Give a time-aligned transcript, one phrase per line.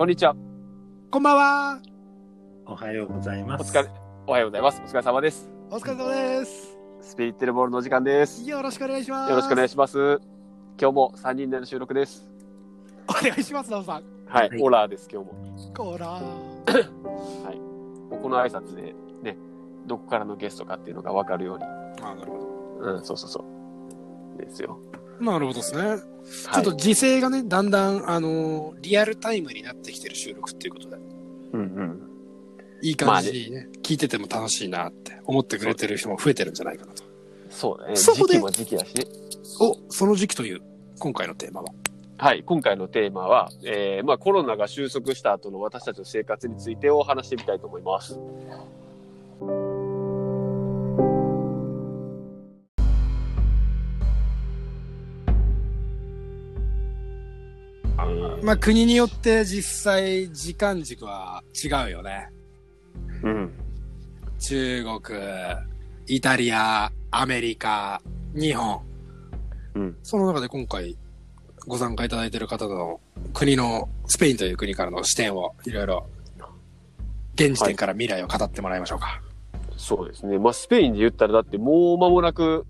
[0.00, 0.34] こんにちは。
[1.10, 1.78] こんばんは。
[2.64, 3.70] おはようございます。
[3.70, 3.90] お疲れ、
[4.26, 4.80] おはようございます。
[4.82, 5.50] お疲れ様です。
[5.70, 6.74] お疲れ様です。
[7.02, 8.42] スピリッテルボールのお時間です。
[8.48, 9.34] よよろしくお願いします。
[9.34, 9.98] ろしくお願いします。
[10.80, 12.26] 今日も3人での収録です。
[13.10, 14.02] お願いします、なおさん。
[14.24, 15.74] はい、はいオラーです、今日も。
[15.76, 16.18] こら。
[18.08, 19.36] もうこの挨拶でね、
[19.84, 21.64] どこからのゲストかっていうのが分かるように。
[21.64, 23.44] あ、なるほうん、そうそうそ
[24.34, 24.38] う。
[24.38, 24.78] ですよ。
[25.20, 25.30] ど。
[25.30, 25.82] なるほどですね。
[25.86, 30.96] はい、ちょっと時勢がね、だんだん、あのーリアルタイムになってきてる収録っていうことで、
[31.52, 32.02] うんうん。
[32.82, 37.02] いい感じにね、聞いてても楽しいなって思ってくれてる人も増えてるんじゃないかなと。
[37.50, 37.96] そうだね。
[37.96, 39.04] そこで時期も時期だしね。
[39.60, 40.60] お、その時期という、
[40.98, 41.72] 今回のテーマは？
[42.18, 48.18] はい、今回のテーマは、えー、まあコロナが収束した後の私たちの生活についてを話してみたいと思います。
[58.42, 62.28] まあ、国によって実際、時間軸は違うよね。
[63.22, 63.52] うん。
[64.38, 65.18] 中国、
[66.06, 68.00] イタリア、アメリカ、
[68.34, 68.80] 日本。
[69.74, 69.96] うん。
[70.02, 70.96] その中で今回
[71.66, 73.00] ご参加いただいている方の
[73.34, 76.06] 国のスペインという国からの視点をいろいろ
[77.34, 79.22] 現時点から未来を語ってもらいましょうか。
[79.76, 80.38] そうですね。
[80.38, 82.66] まあ、スペインで言ったら、だってもう間もなく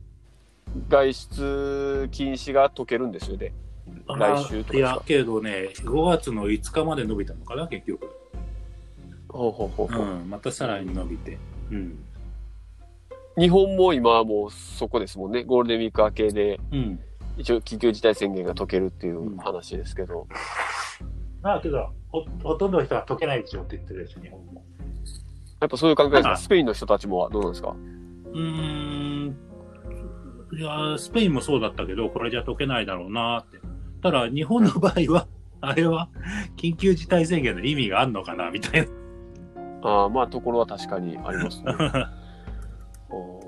[0.88, 3.52] 外出禁止が解けるんですよね。
[4.06, 8.10] あ来週とかいや、けどね、5月の5日まで伸びたのかな、結局。
[9.28, 10.06] ほうほうほうほう。
[10.06, 11.38] うん、またさらに伸びて。
[11.70, 12.04] うん。
[13.38, 15.44] 日本も今はもうそこですもんね。
[15.44, 17.00] ゴールデンウィーク明けで、うん。
[17.36, 20.26] 一応緊急事態宣言が解けるっていう話ですけど。
[21.40, 24.64] まあ、けどほ、ほとんどの人は解けないでしょって言ってるでしょ、日本も。
[25.60, 26.32] やっぱそういう考えですか？
[26.32, 27.70] あスペインの人たちもどうなんですか？
[27.70, 29.36] うーん。
[30.58, 33.58] いや、スペインもそうだったけど、これじゃ解けないだろうなって。
[34.02, 35.26] ただ、日本の場合は、
[35.60, 36.08] あれは、
[36.56, 38.88] 緊急事態宣言の意味があるのかな、みたいな。
[39.82, 41.74] ああ、まあ、ところは確かにありますね。
[43.10, 43.40] お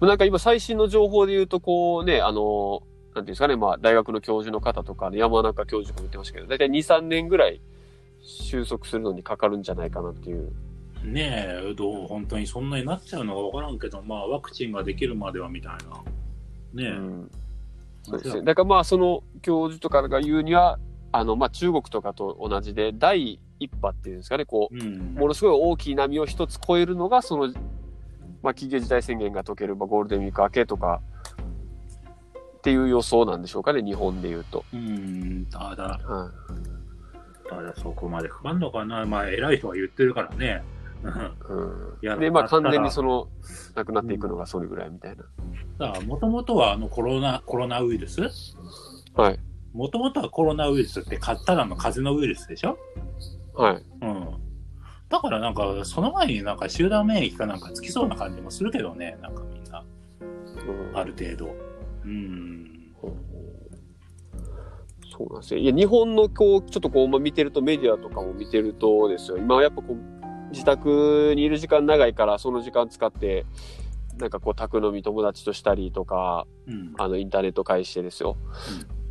[0.00, 2.82] ーなんか今最新の情報で言うと、こうね、あの、
[3.14, 7.60] なんていうんですかね、まあ大学の教授の方とか、山中教授が言ってましたけど、大体2、3年ぐらい
[8.22, 10.52] 収束するのにかかるんじゃないかなっていう。
[11.04, 15.72] ねえ、どう、本当にそんなになっちゃうのかわからんけど、まあ、ワクチンができるまではみたい
[16.74, 16.82] な。
[16.82, 16.96] ねえ。
[16.96, 17.30] うん
[18.10, 18.42] そうですね。
[18.42, 20.78] だからまあその教授とかが言うには、
[21.12, 25.14] あの、まあ中国とかと同じで、第一波っていうんですかね、こう、うん。
[25.14, 27.52] ものすごい大きい波を一つ超えるのが、その、
[28.42, 31.00] まあ、緊急事態宣言が解ける、まあ、ゴールデンウィーク明けとか、
[32.58, 34.64] っていう予想なんでしょうかね、日本で言うと。
[34.72, 36.30] うん、ただ、は
[37.48, 39.04] ただそこまでかかんのかな。
[39.06, 40.62] まあ、偉い人は言ってるからね。
[41.02, 43.28] うんで、まあ、完全にその、
[43.74, 45.24] なくなっていくのがそれぐらいみたいな。
[45.78, 48.20] だから、もともとはあのコロナ、コロナウイルス？
[49.14, 49.38] はい。
[49.72, 52.78] もともとはコロナウイルスってかただの風邪のウイルスでしょ？
[53.54, 53.84] はい。
[54.02, 54.28] うん。
[55.08, 59.16] だからなんか、その前になんか集団免疫かなんかつきそうな感じもするけどね。
[59.22, 59.84] なんかみんな、
[60.20, 60.24] う
[60.94, 61.54] んある程度。
[62.04, 62.92] うん。
[65.16, 65.60] そうなんですよ。
[65.60, 69.96] いや、日本のこう、ちょっとこう、まあ、見てると、メディアとかも見てるとですよ、今はやっぱこう、
[70.50, 73.46] 自宅にいる時間長いから、その時間使って、
[74.18, 76.94] なんかこう、宅飲み友達としたりとか、うん。
[76.96, 78.36] あの、インターネット介してですよ。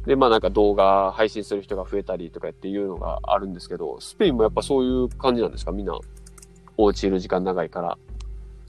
[0.05, 5.71] で、まあなんか動画配信する人が増えたりとかっていうのがあるんですけど、スペインもやっぱそういう感じなんですか？
[5.71, 5.97] みんな、
[6.77, 7.97] お家いる時間長いから。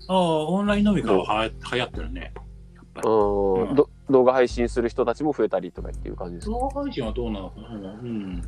[0.09, 2.33] ああ、オンライン飲み会はは流行ってるね。
[2.75, 3.09] やっぱり。
[3.09, 7.69] うん動画配信する人たちも増えたりとかっていう感じですか、動画配信はどうなのかな？
[7.69, 7.73] う
[8.05, 8.41] ん。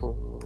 [0.00, 0.36] うん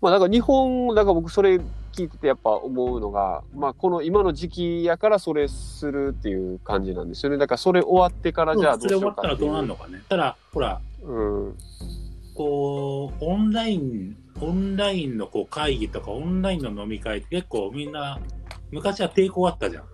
[0.00, 1.60] まあだから日本、だから僕それ
[1.92, 7.38] 聞いててやっぱ思うのが、まあこの今の時期やからそれするっていう感じなんですよね。
[7.38, 10.02] だからそれ終わってからじゃあどそうれ終しようかっていうわったらどうなるのかね。
[10.08, 11.56] ただ、ほら、うん。
[12.34, 18.18] こう、オンライン、オンラインのこう会議とか、オンラインの飲み会って結構みんな、
[18.70, 19.84] 昔は抵抗あったじゃん。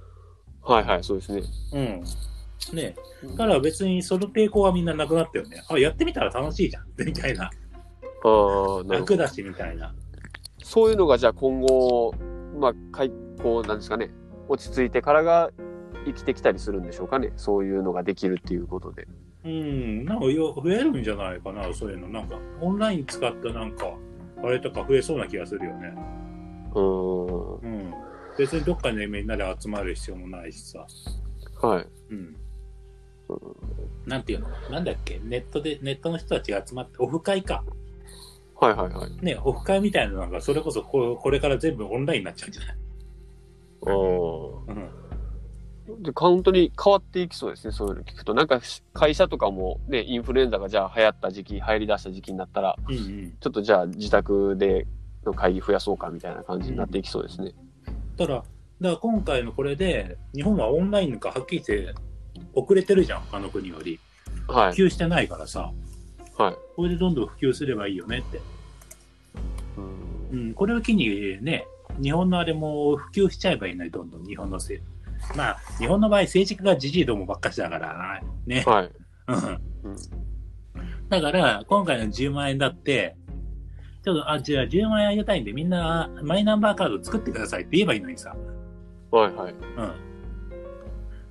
[0.63, 1.43] はいはい、そうですね。
[1.73, 2.05] うん。
[2.77, 5.63] ねだから別にその抵抗はみんななくなったよね。
[5.69, 6.85] あ、やってみたら楽しいじゃん。
[7.05, 7.51] みたいな。
[8.89, 9.17] 楽。
[9.17, 9.95] だし、みたいな。
[10.63, 12.15] そういうのがじゃあ今後、
[12.59, 13.11] まあ、開
[13.43, 14.11] こうなんですかね、
[14.49, 15.51] 落ち着いてからが
[16.05, 17.33] 生きてきたりするんでしょうかね。
[17.37, 19.07] そういうのができるっていうことで。
[19.45, 20.05] うん。
[20.05, 22.09] なんかよ増えるんじゃないかな、そういうの。
[22.09, 23.93] なんか、オンライン使ったなんか、
[24.43, 25.95] あれとか増えそうな気がするよね。
[26.75, 27.59] うーん。
[27.59, 27.95] うん。
[28.37, 30.87] 別にどっかにみんなで集まる必要もないしさ。
[31.63, 31.87] はい。
[32.11, 32.37] うん。
[34.05, 34.49] なんていうの？
[34.71, 35.21] なんだっけ？
[35.25, 37.65] ネットで、ネットの人たちが集まって、オフ会か。
[38.59, 39.25] はいはいはい。
[39.25, 42.77] ね、オフ会みたいなのが、それこそここれから全部オンラインになっちゃうんじゃない？
[43.83, 46.03] おうん。
[46.03, 48.35] で、本当に変わっていきそうですね、そういうの聞くと。
[48.35, 48.61] なんか、
[48.93, 53.37] 会社とかもね、インフルエンザがじゃあ流行った時期、流行り出した時期になったら、うんうん。
[53.39, 54.87] ちょっとじゃあ自宅で
[55.25, 57.53] の会議増やそうかみたいな感じになっていきそうですね。
[58.17, 58.45] ただ、だか
[58.81, 61.95] ら今回のこれで、日本はオンラインがはっきり言って
[62.55, 64.01] 遅れてるじゃん、他の国より。
[64.49, 64.73] はい。
[64.75, 65.75] 普及してないからさ、はい。
[66.77, 68.41] これでどんどん普及すればいいよねって。
[69.77, 71.67] うんうん、これを機にね、
[72.03, 74.81] 日本のあれも普及しちゃえばいいのに、どんどん日本のせい。
[75.35, 78.63] まあ、日本の場合、政治家がじじいどもばっかしだから、ね。
[78.67, 78.91] はい。
[79.29, 79.61] うん
[81.09, 83.17] だから、今回の10万円だって、
[84.05, 88.37] ちょっと、あ、じゃあ10万円あげたいんで、みんなマイナンバーカード作ってくださいって言えばいいのにさ。
[89.13, 89.53] はいはい。
[89.53, 90.06] うん。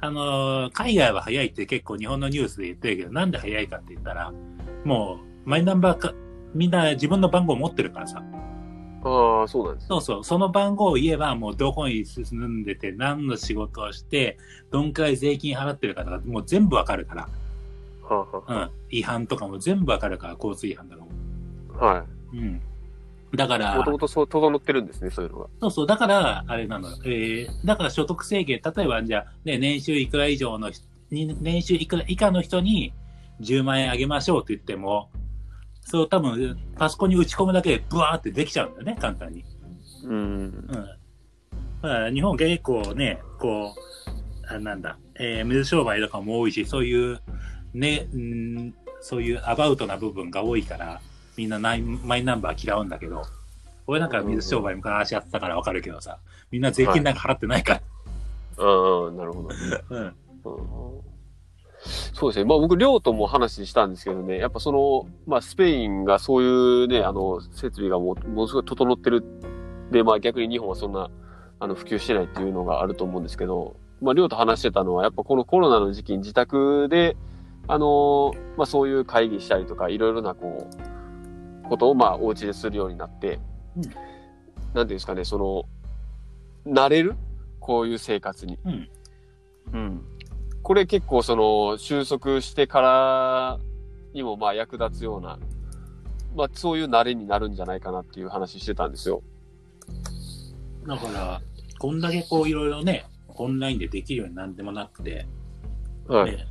[0.05, 4.31] あのー海外は早いって結構日本のニュースで言ってるけど、なんで早いかって言ったら、
[4.83, 6.13] もう、マイナンバーカ
[6.53, 8.23] みんな自分の番号持ってるからさ。
[9.03, 9.87] ああ、そうなんですね。
[9.89, 14.37] そうそう、その番号を言えば、もうどこに進んでて、何の仕事をして、
[14.71, 17.29] どんくらい税金払ってるかとか、もう全部わかるから。
[18.03, 18.71] はあ、はうん。
[18.89, 21.09] 違反とかも全部わかるから、交通違反とかも。
[21.79, 22.61] あ、はうん。
[23.35, 23.59] だかい。
[23.59, 25.47] もらと、もとそう、整ってるんですね、そういうのが。
[25.61, 26.97] そうそう、だから、あれなのよ。
[27.05, 30.71] えー、だから所得制限、例えばじゃあ、ね、年収いくら以上の
[31.09, 32.93] 年収いくら以下の人に
[33.41, 35.09] 10万円あげましょうって言っても、
[35.81, 39.45] そう多分、パソコンに打ち込むだけでブワーってできちゃうんだよね、簡単に。
[40.03, 40.13] うん。
[40.13, 40.67] うん。
[41.81, 47.19] だから日本結構ね、こう、あなんだ、えー水商売とかも多いし、そういう、
[47.73, 51.01] ね、うん、そういうアバウトな部分が多いから、
[51.37, 53.23] みんなマイナンバー嫌うんだけど、
[53.87, 56.17] 俺なんか水商売昔やってたからわかるけどさ、
[56.51, 57.81] みんな税金なんか払ってないから。
[58.57, 59.49] ああ、なるほど。
[59.89, 60.01] うん。
[60.01, 61.05] うん
[62.13, 62.45] そうですね。
[62.45, 69.23] まあ僕、両とも話したんですけどね、やっぱその、まあスペインがそういうね、あの、設備がもう、ものすごい整ってる。
[69.91, 71.09] で、まあ逆に日本はそんな、
[71.59, 77.15] あの、普及してないっていうのがあると思うんですけど、まあ両と話してたのは、やっぱこのコロナの時期に自宅で、
[77.67, 81.04] あの、まあそういう会議したりとか、いろいろなこう、
[81.65, 83.39] ことをまあお家でするようになって、
[83.77, 83.83] うん
[84.73, 87.15] なんていうんですかね、その、慣れる？
[87.61, 88.59] こういう生活に。
[88.65, 88.89] うん。
[89.73, 90.01] うん。
[90.61, 93.59] これ結構その収束してから
[94.13, 95.39] にもまあ役立つような、
[96.35, 99.23] まあそういう慣れになるんじゃないかなっていう話してたんですよ。
[100.85, 101.41] だから、
[101.79, 105.25] こんだけこういろいろね、オンラインでできるようになんでもなくて、
[106.07, 106.31] はい。
[106.31, 106.45] ね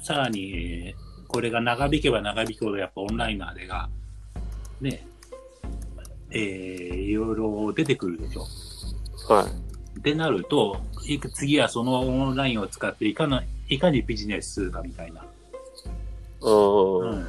[0.00, 0.94] さらに、
[1.26, 3.90] これが長引けば長引くほどやっぱオンラインのあれが、
[4.80, 5.06] ね、
[6.30, 8.46] えー、いろいろ出てくるでしょ。
[9.32, 9.98] はい。
[9.98, 10.76] ってなると、
[11.06, 15.24] いく次はそのオンラインを使っていかな、いかにビジネスするかみたいな。
[16.42, 17.10] うん。
[17.10, 17.26] うん。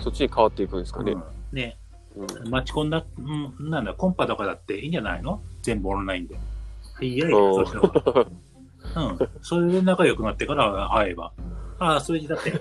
[0.00, 1.12] そっちに変わっていくんですかね。
[1.12, 1.22] うん
[1.52, 1.76] ね、
[2.16, 2.50] うん。
[2.50, 3.22] 待ち込んだ、う
[3.64, 5.40] ん、なんだ、コンパとかだっていいんじゃないの？
[5.62, 6.36] 全部オンラインで。
[7.00, 8.26] いやいや、うんそうした方が
[8.96, 9.18] うん。
[9.42, 11.32] それで仲良くなってから会えば。
[11.78, 12.52] ああ、それにだって、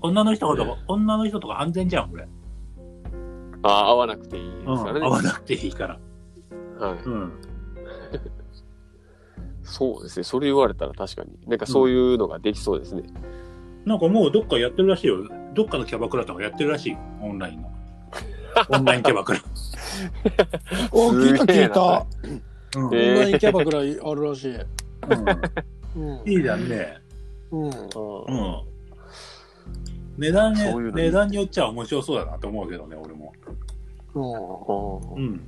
[0.00, 2.26] 女の人ほど、 女の人とか安全じゃん、これ。
[3.66, 4.78] ああ、合わなくていいですうん。
[4.78, 5.00] からね。
[5.00, 5.98] 会わなくていいから。
[6.86, 6.98] はい。
[7.04, 7.32] うん。
[9.62, 10.24] そうですね。
[10.24, 11.32] それ言われたら確かに。
[11.46, 13.02] なんかそういうのができそうですね。
[13.84, 15.18] なんかもうどっかやってるらしいよ。
[15.54, 16.98] どっかのキャバクラとかやってるらしいよ。
[17.22, 17.70] オンラインの。
[18.70, 19.40] オンラインキャバクラ。
[20.92, 22.06] お、聞いた聞いた。
[22.24, 22.42] うん
[22.76, 24.54] オンラインキャバクラあるらしい。
[24.54, 26.30] うんうん。
[26.30, 26.98] いいじゃんね。
[27.50, 27.64] うん。
[27.64, 27.72] うん。
[30.18, 33.32] 値段ねそういう、値段によっちゃ面白そうだなと思うけどね、俺も。
[34.14, 35.22] うん。
[35.22, 35.40] うん。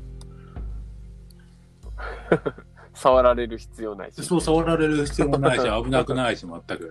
[2.94, 4.22] 触られる必要ないし。
[4.22, 6.90] そう触られる必要もないし、危なくないし、全く。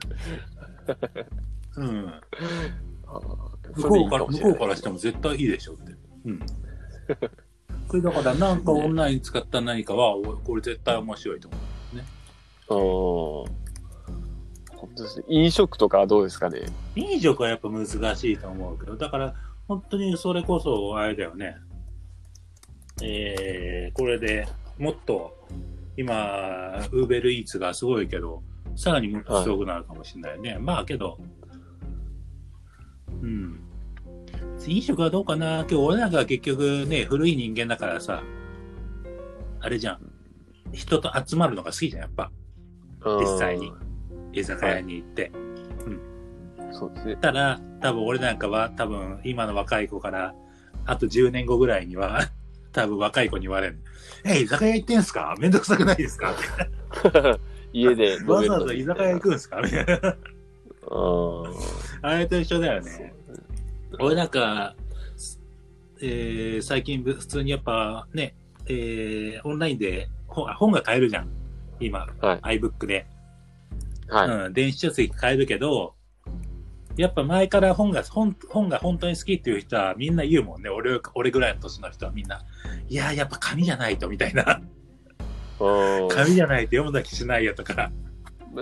[1.78, 2.14] うん。
[3.76, 5.96] 向こうから、向こうからしても絶対いいでしょって。
[6.26, 6.40] うん。
[7.88, 11.62] これだから、なんかオンライン使った何かは、おこれ絶対面白いと思う。
[11.62, 11.64] う
[13.54, 13.67] ん
[14.78, 15.26] 本当ですね。
[15.28, 16.62] 飲食とかはどうですかね？
[16.96, 19.34] 飲食はやっぱ難しいと思うけど、だから、
[19.68, 21.58] 本当にそれこそ、あれだよね。
[23.02, 25.36] えー、これでもっと、
[25.98, 28.44] 今、ウーベルイーツがすごいけど、
[28.76, 30.58] さらにもっとすごくなるかもしれないね。
[30.60, 31.18] まあけど、
[33.22, 33.60] うん。
[34.68, 35.60] 飲食はどうかな？
[35.62, 38.22] 今日俺なんかは結局ね、古い人間だからさ、
[39.60, 40.00] あれじゃん。
[40.74, 42.32] 人と集まるのが好きじゃん、やっぱ。
[43.06, 43.72] うん実際に。
[44.40, 45.32] 居酒屋に行って。
[46.72, 47.16] そうですね。
[47.18, 50.36] たら、多分俺なんかは多分今の若い子から、
[50.86, 52.22] あと10年後ぐらいには、
[52.72, 53.78] 多分若い子に言われる。
[54.26, 55.36] え、居酒屋行ってんすか？
[55.40, 56.36] めんどくさくないですか？
[57.74, 59.62] 家で飲 わざわざ居酒屋行くんすか？
[59.62, 60.16] みたいな。
[60.90, 61.54] うん
[62.02, 63.14] あれと一緒だよね。
[64.00, 64.76] 俺なんか、
[66.02, 68.36] えー最近普通にやっぱね、
[68.68, 71.28] えーオンラインで本本が買えるじゃん。
[71.80, 72.60] 今、はい。
[72.60, 73.08] iBook で。
[74.10, 74.30] はい。
[74.30, 75.96] うん、電子書籍買えるけど、
[76.96, 80.70] やっぱ前から本が、本、本が本当に好きっていう人はみんな言うもんね。
[80.70, 82.42] 俺、俺ぐらいの年の人はみんな。
[82.90, 84.62] いや、やっぱ紙じゃないと、みたいな。
[85.60, 87.92] うん紙じゃないと読むだけしないよとか。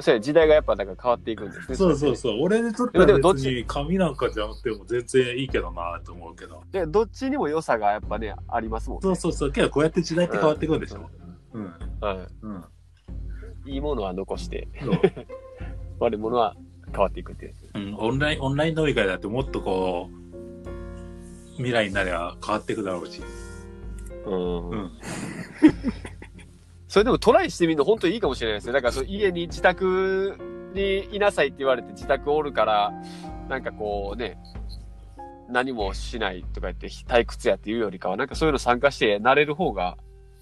[0.01, 1.75] そうや時代がやっぱだから変わっていくんですね。
[1.75, 2.41] そうそうそう。
[2.41, 6.63] 俺にとっては別に紙なんかじゃなくても全然いいけどなと思うけど。
[6.71, 9.01] でどっちにも良さがやっぱね、ありますもんね。
[9.03, 9.51] そうそうそう。
[9.51, 11.09] けどこうやって時代って変わっていくんでしょ。
[11.53, 11.73] うん。
[12.01, 12.55] はうん。
[12.57, 12.63] い。
[13.65, 14.67] いいものは残して、
[15.99, 16.55] 悪いものは
[16.91, 17.53] 変わっていくっていう。
[17.73, 23.21] うん、オンライン、オンライン飲み会だってもっとこう、未来になれば変わっていくだろうし。
[24.25, 24.91] うんうん。
[26.87, 28.73] それでもトライしてみるの本当にいいかもしれないですね。
[28.73, 30.37] だからその家に自宅
[30.73, 32.93] にいなさいって言われて自宅おるから、
[33.49, 34.37] なんかこうね、
[35.49, 39.97] 何もしないとか言って退屈やっていうよりかは、なんかそういうの参加して慣れる方が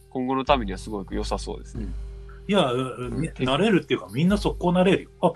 [0.09, 1.85] 今後のためにはすごく良さそうですね。
[1.85, 2.12] うん
[2.47, 5.09] み慣れるっていうかみんな速攻慣れるよ。
[5.21, 5.31] あ、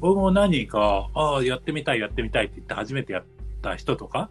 [0.00, 3.24] 僕も何人か、ああ、やってみたい、やってみたいって言って初めてやっ
[3.62, 4.30] た人とか、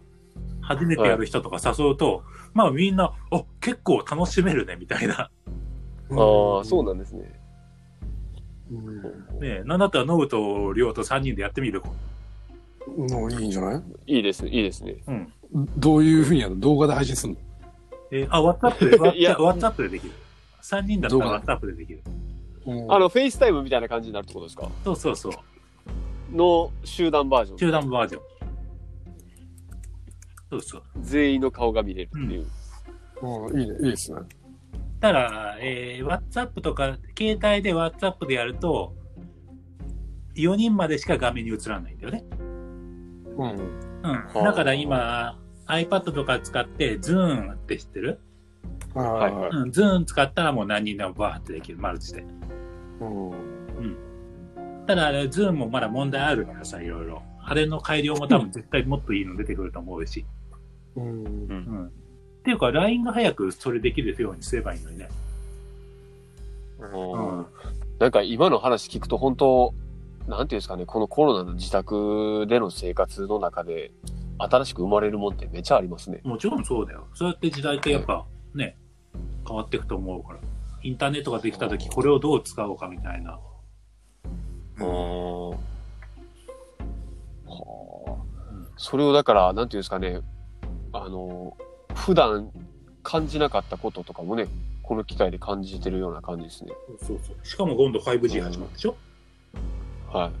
[0.60, 2.22] 初めてやる人とか誘うと、
[2.54, 5.14] まあみんな、あ、結構楽しめるね、みたいな。
[5.14, 5.30] あ
[6.10, 7.40] あ、そうなんですね。
[8.72, 9.02] うん。
[9.02, 11.82] ねえ、なんだったらノブとリオと3人でやってみる？
[12.96, 14.16] もういいんじゃない？
[14.16, 14.96] いいですね、いいですね。
[15.06, 15.32] うん。
[15.76, 16.54] どういうふうにやる？
[16.56, 17.38] の動画で配信するの？
[18.12, 20.12] えーあ、ワッツアップで、 いやワッツアップでできる。
[20.62, 22.02] 3人だったらワッツアップでできる。
[22.66, 24.68] うんあの、 FaceTime みたいな感じになるってことですか？
[24.84, 25.32] そうそうそう。
[26.36, 27.58] の集団バージョン。
[27.58, 28.22] 中断バージョン。
[30.50, 30.82] そうそう。
[31.00, 32.46] 全員の顔が見れるっていう。
[33.22, 34.20] うんいいね、いいですね。
[35.00, 38.94] ただ、えー、WhatsApp とか、携帯で WhatsApp でやると、
[40.36, 42.24] 4人までしか画面に映らないんだよね。
[43.36, 43.50] うん。
[43.50, 43.58] うん。
[44.02, 48.20] あだから今、iPad とか使って、ズーンって知ってる？
[48.94, 49.50] はいはい。
[49.50, 52.24] うん、ズーン使ったらもう何人でもバーってできる、マルチで。
[53.00, 53.96] うん。
[54.86, 57.22] ただ、あれ、ズーンもまだ問題あるからさ、いろいろ。
[57.42, 60.24] あれの改良も多分絶対もっといいの出てくると思うし。
[60.96, 61.24] うん。
[61.24, 61.86] うん。
[61.86, 61.90] っ
[62.42, 65.08] ていうか、LINE が早くそれできるようにすればいいのにね。
[66.80, 67.46] うん
[67.98, 69.74] なんか今の話聞くと本当、
[70.26, 73.92] なんていうんですかね、このコロナの自宅での生活の中で、
[74.38, 76.20] 新しく生まれるもんってめちゃありますね。
[76.24, 77.06] もちろんそうだよ。
[77.12, 78.76] そうやって時代ってやっぱね、
[79.46, 80.38] 変わっていくと思うから。
[80.82, 83.38] インターネットができた時、これをどう使おうかみたいな。
[84.78, 85.50] うん。
[85.50, 85.56] は
[87.46, 88.16] あ。
[88.76, 90.20] それをだから、なんていうんですかね、
[90.92, 91.56] あの、
[91.94, 92.50] 普段
[93.02, 94.48] 感じなかったこととかもね、
[94.82, 96.72] この機会で感じてるような感じですね。
[97.00, 97.46] そうそう。
[97.46, 98.96] しかも今度 5G 始まるでしょ？
[100.08, 100.32] は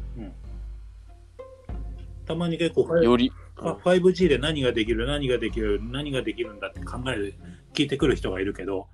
[2.26, 3.04] たまに結構い。
[3.04, 7.34] より、あ 5G で何ができる、何ができる、何ができるんだって考える、
[7.74, 8.86] 聞いてくる人がいるけど、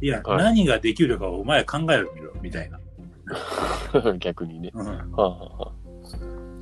[0.00, 2.80] いや、はい何ができるかをお前考えるみろ、みたいな。
[4.18, 4.70] 逆にね。
[4.74, 4.86] うん。
[4.86, 5.72] はあ、はあは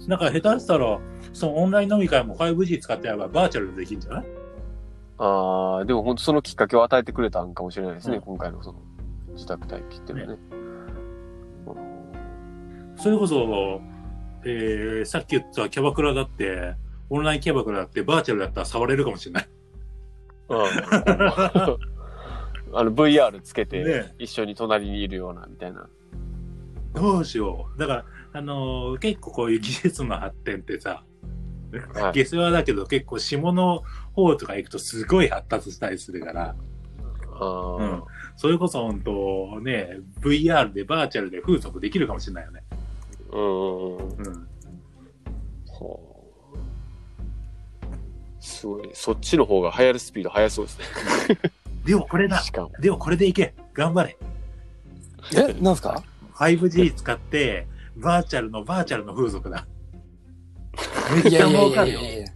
[0.09, 0.99] だから下手したら、
[1.33, 4.25] そのオンライン飲み会も 5G 使ってやればバーチャルでできるんじゃない？
[5.19, 8.81] あ、ああ、でも本当そのきっかけを与えてくれたんかもしれないですね、うん今回のその
[9.35, 10.43] 自宅待機っていうのはね。
[12.97, 13.81] それこそ、
[14.45, 16.75] えー、さっき言ったキャバクラだって、
[17.09, 19.49] オンラインキャバクラだってバーチャルだったら触れるかもしれない。
[20.49, 20.59] うん
[22.75, 25.89] あの VR つけてね一緒に隣にいるようなみたいな。
[26.95, 27.79] どうしよう。
[27.79, 31.05] だから、あのー結構こういう技術の発展ってさ、
[31.95, 33.83] はい下世話だけど結構下の
[34.13, 36.55] 方とか行くとすごい発達したりするから、
[37.35, 38.03] あーうん
[38.37, 42.63] それこそ本当ね、VR でバーチャルで風俗できるかもしれないよね。
[43.31, 44.01] うんうんうん。
[44.01, 44.49] うん。
[45.67, 46.12] はあ
[48.63, 48.91] すごい。
[48.93, 50.85] そっちの方が流行るスピード速そうですね。
[51.85, 52.39] でもこれだ。
[52.39, 52.71] しかも。
[52.79, 53.55] でもこれでいけ。
[53.75, 54.17] 頑張れ。
[55.35, 56.03] え、なんすか
[56.35, 57.67] ？5G 使って、
[57.97, 59.67] バーチャルのバーチャルの風俗だ。
[61.13, 62.01] めっちゃいやいや儲かるよ。
[62.01, 62.27] いやいや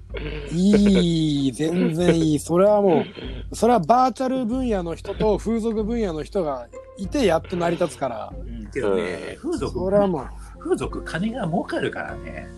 [0.50, 2.38] いい、全然いい。
[2.40, 3.04] それはも
[3.52, 6.66] う、それはバーチャル分野の人と風俗分野の人が
[6.96, 12.48] いてやっと成り立つから、うん、けどね、風俗、それはもう、風俗金が儲かるからね。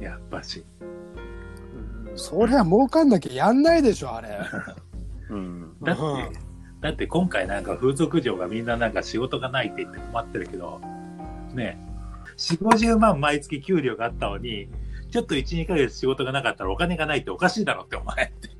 [0.00, 0.64] やっぱし。
[2.18, 4.40] それは儲かんなきゃやんないでしょ、あれ。
[5.30, 5.76] うん。
[5.82, 6.48] だって、うん
[6.80, 10.80] だって今回なんか風俗嬢がみんななんか仕事がないって言って困ってるけど、
[11.52, 11.76] ね、
[12.36, 14.68] 4、50万毎月給料があったのに、
[15.10, 18.50] ちょっと1、2ヶ月仕事がなかったらお金がないっておかしいだろってお前って。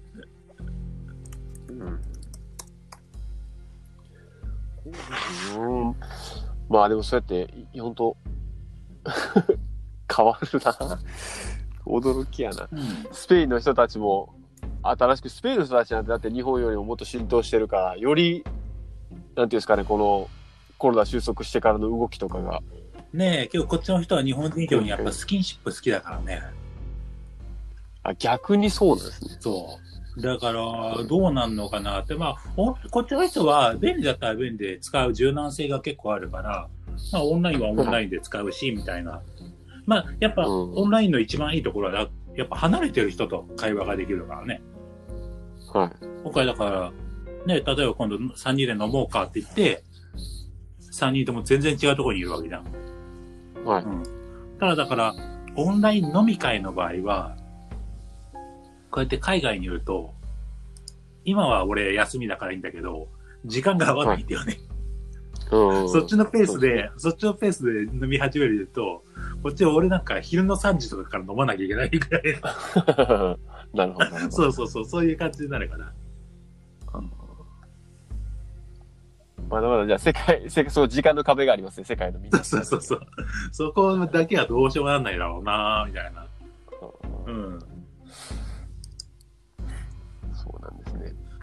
[5.56, 5.96] うん。
[6.68, 8.16] まあでもそうやって、い本当
[10.14, 10.98] 変わるな。
[11.88, 12.68] 驚きやな。
[13.12, 14.34] スペインの人たちも、
[14.82, 18.44] 新しく、スペインの人たちなんてだって日本よりももっと浸透してるから、より、
[19.12, 20.28] なんていうんですかね、この
[20.78, 22.62] コロナ収束してからの動きとかが、
[23.12, 26.42] ねえ、今日こっちの人は日本人以上にやっぱスキンシップ好きだからね。
[28.02, 29.36] あ、逆にそうなんですね。
[29.40, 29.78] そ
[30.16, 30.20] う。
[30.20, 36.68] だから、どうなんのかなって、まあ、おこっちの人は便利だったら便利で使う柔軟性が結構あるから、
[37.12, 39.22] まあ、オンラインはオンラインで使うし、みたいな。
[39.88, 44.60] まあ、やっぱ、うんオンラインの一番いいところは、やっぱ離れてる人と会話ができるからね。
[45.72, 46.04] はい。
[46.24, 46.92] 今回だから、
[47.46, 49.82] ね、例えば今度3人で飲もうかって言って、
[50.92, 52.64] 3人とも全然違うところにいるわけじゃん。
[53.64, 53.82] はい。
[53.82, 54.02] うん。
[54.60, 55.14] ただだから、
[55.56, 57.34] オンライン飲み会の場合は、
[58.90, 60.12] こうやって海外にいると、
[61.24, 63.08] 今は俺休みだからいいんだけど、
[63.46, 64.58] 時間が合わないんだよね。
[64.70, 64.77] うん。
[65.48, 69.02] そっちのペースで、そっちのペースで飲み始めると、
[69.42, 73.36] こっちは俺なんか昼の3時とかから飲まなきゃいけないぐらい。
[73.74, 74.30] なるほど。
[74.30, 75.92] そうそうそう、そういう感じになるから。
[79.48, 82.44] まだまだじゃあ世界、世界、そう時間の壁がありますね、世界のみんな。
[82.44, 83.00] そうそうそう。
[83.50, 86.26] そこだけはどうしようもなんないだろうなみたいな。
[87.26, 87.77] ううん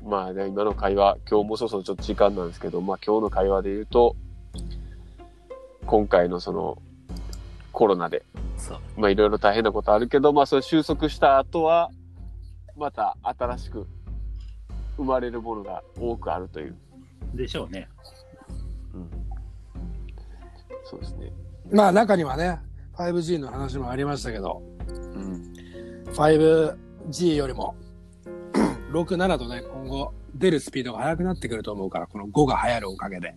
[0.06, 4.16] まあ、ね、今の会話、今日もそろそろちょっと時間なんですけど、まあ今日の会話で言うと、
[5.88, 6.78] 今回のその
[7.72, 8.24] コロナで、
[8.56, 8.80] そう。
[8.98, 11.90] まあいろいろ大変なことあるけど、まあそれ収束した後は、
[12.78, 13.88] また新しく
[14.98, 16.76] 生まれるものが多くあるという。
[17.34, 17.88] でしょうね。
[18.94, 19.10] うん、
[20.84, 21.32] そうですね。
[21.72, 22.60] まあ中にはね、
[22.94, 25.54] 5G の話もありましたけど、うん。
[26.14, 27.76] 5G よりも
[28.92, 33.36] 6、7とね、今後出るスピードが速くなってくると思うから、この5が流行るおかげで。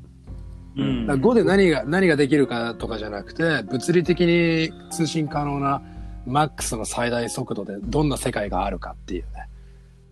[0.76, 1.06] うん。
[1.06, 5.82] だから5で何が、何ができるかとかじゃなくて、物理的に通信可能な
[6.26, 9.48] マックスの最大速度でどんな世界があるかっていうね。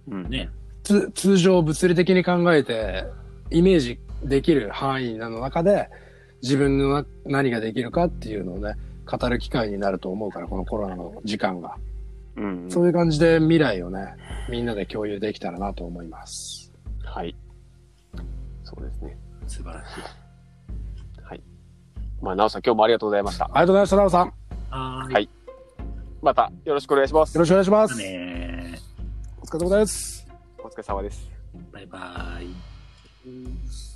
[0.09, 0.31] うん。
[0.31, 0.51] ね。
[0.83, 3.05] つ通常物理的に考えて、
[3.51, 5.89] イメージできる範囲の中で、
[6.43, 8.75] 自分のな何ができるかっていうのをね、
[9.05, 11.77] 語る機会になると思うから、このコロナの時間が。
[12.37, 12.71] うん。
[12.71, 14.15] そういう感じで未来をね、
[14.49, 16.73] みんなで共有できたらなと思います。
[17.05, 17.35] はい。
[18.65, 19.17] そうですね。
[19.47, 21.23] 素晴らしい。
[21.23, 21.43] はい。
[22.21, 23.45] まあ、なおさん今日もありがとうございました。
[23.45, 24.27] ありがとうございました、なおさん。
[24.27, 24.33] よ
[24.71, 25.15] はーい。
[25.15, 25.31] はい
[26.23, 27.39] またよろしくお願いします。
[27.39, 27.97] ろしくお願いします。
[27.97, 28.81] ね
[29.41, 30.27] お疲れ様です。
[30.59, 31.31] お疲れ様です。
[31.73, 33.96] バイバイ。